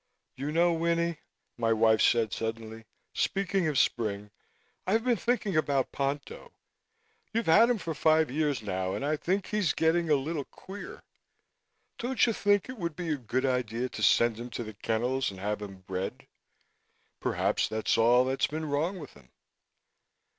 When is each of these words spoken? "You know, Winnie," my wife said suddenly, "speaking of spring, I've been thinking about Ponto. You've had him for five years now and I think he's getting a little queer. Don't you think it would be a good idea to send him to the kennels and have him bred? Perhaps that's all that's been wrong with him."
"You 0.35 0.51
know, 0.51 0.73
Winnie," 0.73 1.19
my 1.59 1.71
wife 1.73 2.01
said 2.01 2.33
suddenly, 2.33 2.85
"speaking 3.13 3.67
of 3.67 3.77
spring, 3.77 4.31
I've 4.87 5.03
been 5.03 5.15
thinking 5.15 5.55
about 5.55 5.91
Ponto. 5.91 6.53
You've 7.31 7.45
had 7.45 7.69
him 7.69 7.77
for 7.77 7.93
five 7.93 8.31
years 8.31 8.63
now 8.63 8.95
and 8.95 9.05
I 9.05 9.15
think 9.15 9.45
he's 9.45 9.73
getting 9.73 10.09
a 10.09 10.15
little 10.15 10.45
queer. 10.45 11.03
Don't 11.99 12.25
you 12.25 12.33
think 12.33 12.67
it 12.67 12.79
would 12.79 12.95
be 12.95 13.09
a 13.11 13.15
good 13.15 13.45
idea 13.45 13.89
to 13.89 14.01
send 14.01 14.37
him 14.39 14.49
to 14.49 14.63
the 14.63 14.73
kennels 14.73 15.29
and 15.29 15.39
have 15.39 15.61
him 15.61 15.81
bred? 15.81 16.25
Perhaps 17.19 17.67
that's 17.67 17.95
all 17.95 18.25
that's 18.25 18.47
been 18.47 18.65
wrong 18.65 18.97
with 18.97 19.13
him." 19.13 19.29